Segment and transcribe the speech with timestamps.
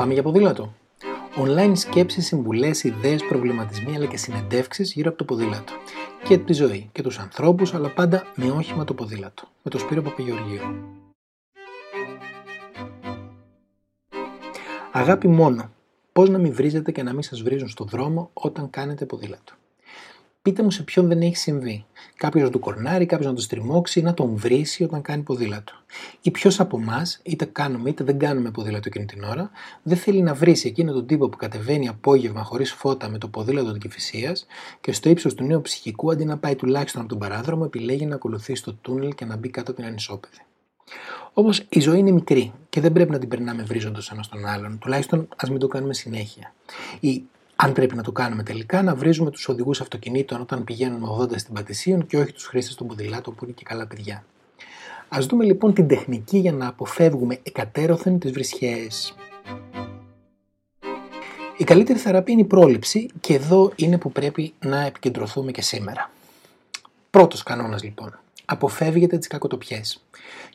[0.00, 0.74] Πάμε για ποδήλατο.
[1.36, 5.72] Online σκέψεις, συμβουλές, ιδέες, προβληματισμοί αλλά και συνεντεύξεις γύρω από το ποδήλατο.
[6.24, 9.48] Και τη ζωή και τους ανθρώπους αλλά πάντα με όχημα το ποδήλατο.
[9.62, 10.60] Με το Σπύρο Παπαγεωργίου.
[14.92, 15.70] Αγάπη μόνο.
[16.12, 19.52] Πώς να μην βρίζετε και να μην σας βρίζουν στο δρόμο όταν κάνετε ποδήλατο.
[20.42, 21.84] Πείτε μου σε ποιον δεν έχει συμβεί.
[22.16, 25.72] Κάποιος να του κορνάρει, κάποιος να το στριμώξει ή να τον βρίσει όταν κάνει ποδήλατο.
[26.20, 29.50] Ή ποιος από εμάς, είτε κάνουμε είτε δεν κάνουμε ποδήλατο εκείνη την ώρα,
[29.82, 33.72] δεν θέλει να βρίσει εκείνο τον τύπο που κατεβαίνει απόγευμα χωρίς φώτα με το ποδήλατο
[33.72, 34.36] τη Κυφυσία
[34.80, 38.14] και στο ύψος του νέου ψυχικού αντί να πάει τουλάχιστον από τον παράδρομο επιλέγει να
[38.14, 40.38] ακολουθήσει το τούνελ και να μπει κάτω από την ανισόπεδη.
[41.32, 44.78] Όμως η ζωή είναι μικρή και δεν πρέπει να την περνάμε βρίζοντας ένας τον άλλον,
[44.78, 46.54] τουλάχιστον ας μην το κάνουμε συνέχεια.
[47.00, 47.22] Η
[47.62, 51.54] αν πρέπει να το κάνουμε τελικά, να βρίζουμε τους οδηγούς αυτοκινήτων όταν πηγαίνουν 80 στην
[51.54, 54.24] Πατησίων και όχι τους χρήστες των ποδηλάτων που είναι και καλά παιδιά.
[55.08, 59.14] Α δούμε λοιπόν την τεχνική για να αποφεύγουμε εκατέρωθεν τις βρισχές.
[61.56, 66.10] Η καλύτερη θεραπεία είναι η πρόληψη και εδώ είναι που πρέπει να επικεντρωθούμε και σήμερα.
[67.10, 68.18] Πρώτος κανόνας λοιπόν
[68.50, 70.04] αποφεύγετε τις κακοτοπιές.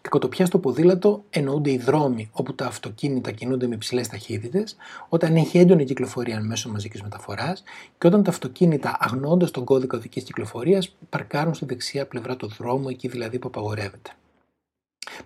[0.00, 4.76] Κακοτοπιά στο ποδήλατο εννοούνται οι δρόμοι όπου τα αυτοκίνητα κινούνται με υψηλές ταχύτητες,
[5.08, 7.62] όταν έχει έντονη κυκλοφορία μέσω μαζικής μεταφοράς
[7.98, 12.88] και όταν τα αυτοκίνητα αγνώντας τον κώδικα οδικής κυκλοφορίας παρκάρουν στη δεξιά πλευρά του δρόμου,
[12.88, 14.10] εκεί δηλαδή που απαγορεύεται.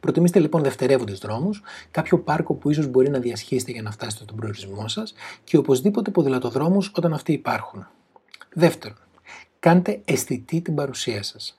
[0.00, 4.36] Προτιμήστε λοιπόν δευτερεύοντες δρόμους, κάποιο πάρκο που ίσως μπορεί να διασχίσετε για να φτάσετε στον
[4.36, 7.86] προορισμό σας και οπωσδήποτε ποδηλατοδρόμους όταν αυτοί υπάρχουν.
[8.54, 8.98] Δεύτερον,
[9.58, 11.58] κάντε αισθητή την παρουσία σας.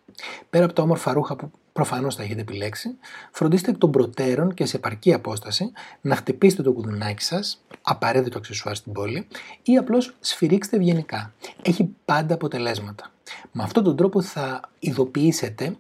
[0.50, 2.90] Πέρα από τα όμορφα ρούχα που προφανώς θα έχετε επιλέξει,
[3.32, 8.76] φροντίστε εκ των προτέρων και σε επαρκή απόσταση να χτυπήσετε το κουδουνάκι σας, απαραίτητο αξεσουάρ
[8.76, 9.28] στην πόλη,
[9.64, 11.34] ή απλώς σφυρίξτε ευγενικά.
[11.62, 13.12] Έχει πάντα αποτελέσματα.
[13.52, 15.76] Με αυτόν τον τρόπο θα ειδοποιήσετε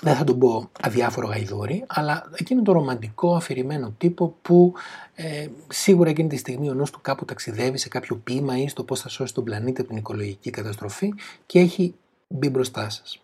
[0.00, 4.74] δεν θα τον πω αδιάφορο γαϊδούρι, αλλά εκείνο το ρομαντικό αφηρημένο τύπο που
[5.14, 8.84] ε, σίγουρα εκείνη τη στιγμή ο νους του κάπου ταξιδεύει σε κάποιο ποίημα ή στο
[8.84, 11.14] πώς θα σώσει τον πλανήτη από την οικολογική καταστροφή
[11.46, 11.94] και έχει
[12.28, 13.20] μπει μπροστά σας.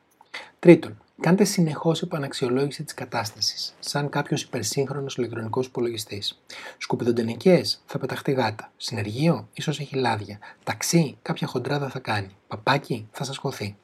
[0.62, 6.42] Τρίτον, κάντε συνεχώς επαναξιολόγηση της κατάστασης, σαν κάποιος υπερσύγχρονος ηλεκτρονικός υπολογιστής.
[6.78, 8.72] Σκουπιδοντενικέ, θα πεταχτεί γάτα.
[8.76, 10.38] Συνεργείο, ίσως έχει λάδια.
[10.64, 12.30] Ταξί, κάποια χοντράδα θα κάνει.
[12.48, 13.76] Παπάκι, θα σα χωθεί.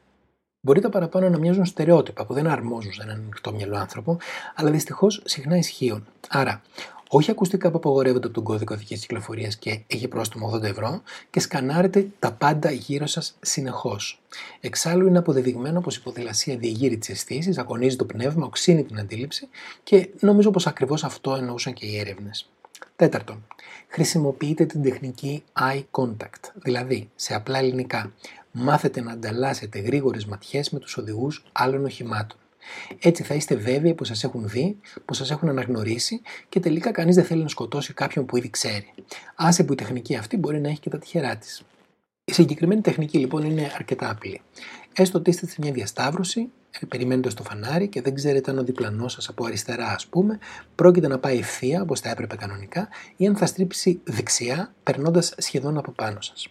[0.61, 4.19] Μπορεί τα παραπάνω να μοιάζουν στερεότυπα που δεν αρμόζουν σε έναν ανοιχτό μυαλό άνθρωπο,
[4.55, 6.07] αλλά δυστυχώς συχνά ισχύουν.
[6.29, 6.63] Άρα,
[7.09, 11.41] όχι ακουστικά που απαγορεύονται από τον κώδικα οδικής κυκλοφορίας και έχει πρόστιμο 80 ευρώ και
[11.41, 14.23] σκανάρετε τα πάντα γύρω σας συνεχώς.
[14.61, 19.49] Εξάλλου είναι αποδεδειγμένο πως η ποδηλασία διεγείρει τις αισθήσεις, αγωνίζει το πνεύμα, οξύνει την αντίληψη
[19.83, 22.51] και νομίζω πως ακριβώς αυτό εννοούσαν και οι έρευνες.
[22.97, 23.47] Τέταρτον,
[23.89, 28.13] χρησιμοποιείτε την τεχνική eye contact, δηλαδή σε απλά ελληνικά,
[28.53, 32.39] μάθετε να ανταλλάσσετε γρήγορες ματιές με τους οδηγούς άλλων οχημάτων.
[32.99, 37.15] Έτσι θα είστε βέβαιοι που σας έχουν δει, που σας έχουν αναγνωρίσει και τελικά κανείς
[37.15, 38.95] δεν θέλει να σκοτώσει κάποιον που ήδη ξέρει.
[39.35, 41.63] Άσε που η τεχνική αυτή μπορεί να έχει και τα τυχερά της.
[42.25, 44.41] Η συγκεκριμένη τεχνική λοιπόν είναι αρκετά απλή.
[44.93, 46.45] Έστω ότι είστε σε μια διασταύρωση, ε,
[46.89, 50.39] περιμένετε το φανάρι και δεν ξέρετε αν ο διπλανός σας από αριστερά, ας πούμε,
[50.75, 55.79] πρόκειται να πάει ευθεία όπως θα έπρεπε κανονικά ή αν θα στρίψει δεξιά, περνώντας σχεδόν
[55.79, 56.49] από πάνω σας.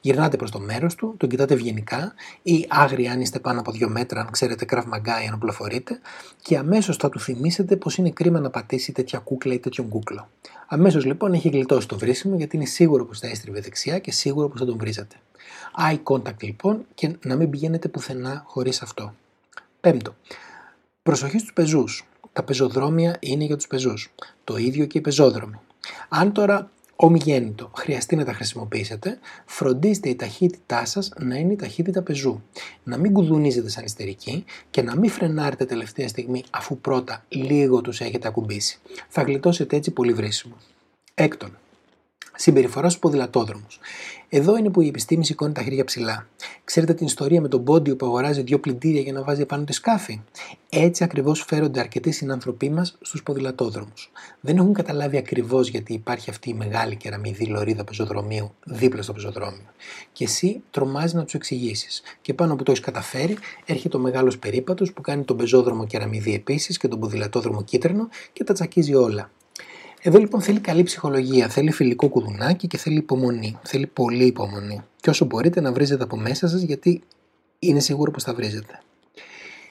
[0.00, 3.88] Γυρνάτε προς το μέρος του, τον κοιτάτε ευγενικά ή άγρια αν είστε πάνω από δύο
[3.88, 6.00] μέτρα, αν ξέρετε κραυμαγκά ή αν οπλοφορείτε,
[6.42, 10.28] και αμέσως θα του θυμίσετε πως είναι κρίμα να πατήσει τέτοια κούκλα ή τέτοιον κούκλο.
[10.66, 14.48] Αμέσως λοιπόν έχει γλιτώσει το βρίσιμο γιατί είναι σίγουρο πως θα έστριβε δεξιά και σίγουρο
[14.48, 15.16] πως θα τον βρίζατε.
[15.78, 19.14] Eye contact λοιπόν και να μην πηγαίνετε πουθενά χωρίς αυτό.
[19.80, 20.14] Πέμπτο.
[21.02, 22.08] Προσοχή στους πεζούς.
[22.32, 24.12] Τα πεζοδρόμια είναι για τους πεζούς.
[24.44, 25.60] Το ίδιο και οι πεζόδρομοι.
[26.08, 32.02] Αν τώρα ομιγέννητο χρειαστεί να τα χρησιμοποιήσετε, φροντίστε η ταχύτητά σας να είναι η ταχύτητα
[32.02, 32.42] πεζού.
[32.84, 38.00] Να μην κουδουνίζετε σαν ιστερική και να μην φρενάρετε τελευταία στιγμή αφού πρώτα λίγο τους
[38.00, 38.78] έχετε ακουμπήσει.
[39.08, 40.56] Θα γλιτώσετε έτσι πολύ βρίσιμο.
[41.14, 41.58] Έκτον,
[42.36, 43.78] Συμπεριφοράς στους ποδηλατόδρομους.
[44.28, 46.26] Εδώ είναι που η επιστήμη σηκώνει τα χέρια ψηλά.
[46.64, 49.72] Ξέρετε την ιστορία με τον πόντιο που αγοράζει δύο πλυντήρια για να βάζει επάνω τη
[49.72, 50.20] σκάφη;
[50.68, 54.10] Έτσι ακριβώς φέρονται αρκετοί συνανθρωποί μας στους ποδηλατόδρομους.
[54.40, 59.66] Δεν έχουν καταλάβει ακριβώς γιατί υπάρχει αυτή η μεγάλη κεραμιδή λωρίδα πεζοδρομίου δίπλα στο πεζοδρόμιο.
[60.12, 62.02] Και εσύ τρομάζει να τους εξηγήσεις.
[62.20, 63.36] Και πάνω που το έχεις καταφέρει,
[63.66, 68.44] έρχεται ο μεγάλος περίπατος που κάνει τον πεζόδρομο κεραμιδί επίσης και τον ποδηλατόδρομο κίτρινο και
[68.44, 69.30] τα τσακίζει όλα.
[70.02, 73.58] Εδώ λοιπόν θέλει καλή ψυχολογία, θέλει φιλικό κουδουνάκι και θέλει υπομονή.
[73.62, 74.82] Θέλει πολύ υπομονή.
[75.00, 77.02] Και όσο μπορείτε να βρίζετε από μέσα σας, γιατί
[77.58, 78.80] είναι σίγουρο πως θα βρίζετε.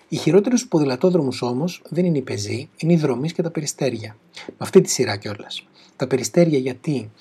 [0.07, 4.15] Οι χειρότεροι στου ποδηλατόδρομους όμως δεν είναι οι πεζοί, είναι οι δρομείς και τα περιστέρια.
[4.47, 5.67] Με αυτή τη σειρά κιόλας.
[5.95, 7.11] Τα περιστέρια γιατί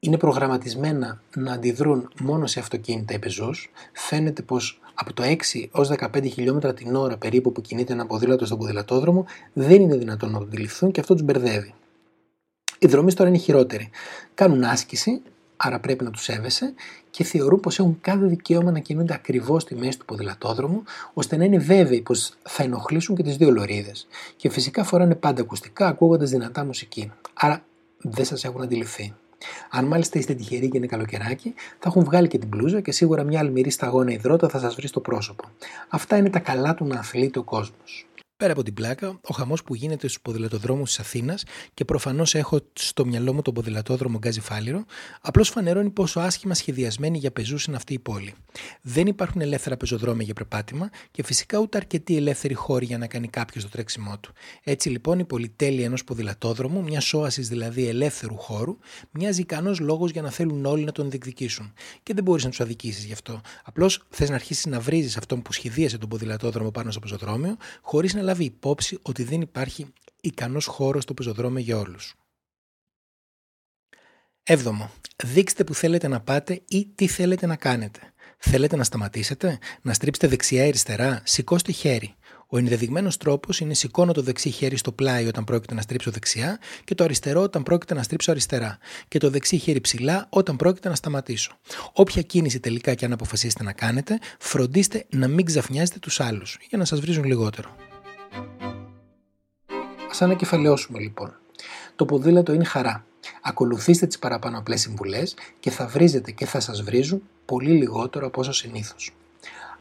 [0.00, 3.70] είναι προγραμματισμένα να αντιδρούν μόνο σε αυτοκίνητα ή πεζούς.
[3.92, 8.46] Φαίνεται πως από το 6 ω 15 χιλιόμετρα την ώρα περίπου που κινείται ένα ποδήλατο
[8.46, 11.74] στον ποδηλατόδρομο δεν είναι δυνατόν να το αντιληφθούν και αυτό τους μπερδεύει.
[12.82, 13.90] Οι δρομείς τώρα είναι χειρότεροι.
[14.34, 15.22] Κάνουν άσκηση,
[15.56, 16.74] άρα πρέπει να τους σέβεσαι
[17.10, 20.82] και θεωρούν πως έχουν κάθε δικαίωμα να κινούνται ακριβώς στη μέση του ποδηλατόδρομου,
[21.14, 24.06] ώστε να είναι βέβαιοι πως θα ενοχλήσουν και τις δύο λωρίδες.
[24.36, 27.12] Και φυσικά φοράνε πάντα ακουστικά, ακούγοντας δυνατά μουσική.
[27.34, 27.64] Άρα
[27.98, 29.14] δεν σας έχουν αντιληφθεί.
[29.70, 33.22] Αν μάλιστα είστε τυχεροί και είναι καλοκαιράκι, θα έχουν βγάλει και την μπλούζα και σίγουρα
[33.22, 35.44] μια αλμυρή σταγόνα υδρότα θα σας βρει στο πρόσωπο.
[35.88, 38.06] Αυτά είναι τα καλά του να αθλείται ο κόσμος.
[38.40, 41.44] Πέρα από την πλάκα, ο χαμός που γίνεται στους ποδηλατοδρόμους της Αθήνας
[41.74, 44.84] και προφανώς έχω στο μυαλό μου τον ποδηλατόδρομο Γκάζι Φάληρο,
[45.20, 48.34] απλώς φανερώνει πόσο άσχημα σχεδιασμένη για πεζούς είναι αυτή η πόλη.
[48.82, 53.28] Δεν υπάρχουν ελεύθερα πεζοδρόμια για περπάτημα και φυσικά ούτε αρκετοί ελεύθεροι χώροι για να κάνει
[53.28, 54.32] κάποιος το τρέξιμό του.
[54.62, 58.78] Έτσι λοιπόν η πολυτέλεια ενός ποδηλατόδρομου, μιας όασης δηλαδή ελεύθερου χώρου,
[59.10, 61.72] μοιάζει ικανός λόγος για να θέλουν όλοι να τον διεκδικήσουν.
[62.02, 63.40] Και δεν μπορείς να τους αδικήσεις γι' αυτό.
[63.64, 68.14] Απλώς θες να αρχίσεις να βρίζεις αυτόν που σχεδίασε τον ποδηλατόδρομο πάνω στο πεζοδρόμιο, χωρίς
[68.14, 69.86] να λάβει υπόψη ότι δεν υπάρχει
[70.20, 72.14] ικανός χώρος στο πεζοδρόμιο για όλους.
[74.42, 74.90] Έβδομο.
[75.24, 78.00] Δείξτε που θέλετε να πάτε ή τι θέλετε να κάνετε.
[78.38, 82.14] Θέλετε να σταματήσετε, να στρίψετε δεξιά ή αριστερά, σηκώστε χέρι.
[82.46, 86.58] Ο ενδεδειγμένος τρόπος είναι σηκώνω το δεξί χέρι στο πλάι όταν πρόκειται να στρίψω δεξιά
[86.84, 88.78] και το αριστερό όταν πρόκειται να στρίψω αριστερά.
[89.08, 91.58] Και το δεξί χέρι ψηλά όταν πρόκειται να σταματήσω.
[91.92, 96.78] Όποια κίνηση τελικά και αν αποφασίσετε να κάνετε, φροντίστε να μην ξαφνιάζετε τους άλλους για
[96.78, 97.76] να σας βρίζουν λιγότερο.
[100.20, 101.34] Ας ανακεφαλαιώσουμε λοιπόν.
[101.96, 103.04] Το ποδήλατο είναι χαρά.
[103.42, 108.40] Ακολουθήστε τις παραπάνω απλές συμβουλές και θα βρίζετε και θα σας βρίζουν πολύ λιγότερο από
[108.40, 109.14] όσο συνήθως.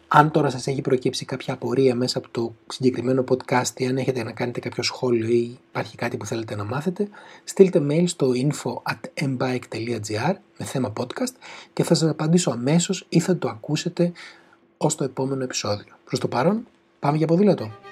[0.07, 4.24] Αν τώρα σας έχει προκύψει κάποια απορία μέσα από το συγκεκριμένο podcast ή αν έχετε
[4.24, 7.07] να κάνετε κάποιο σχόλιο ή υπάρχει κάτι που θέλετε να μάθετε,
[7.44, 11.33] στείλτε mail στο info at mbike.gr με θέμα podcast
[11.74, 14.12] και θα σας απαντήσω αμέσως ή θα το ακούσετε
[14.77, 15.94] ως το επόμενο επεισόδιο.
[16.06, 16.68] Προς το παρόν,
[17.00, 17.88] πάμε για ποδήλατο.